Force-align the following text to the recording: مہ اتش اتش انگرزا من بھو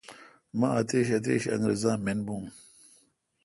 مہ 0.59 0.67
اتش 0.79 1.07
اتش 1.15 1.43
انگرزا 1.53 1.93
من 2.03 2.19
بھو 2.25 2.37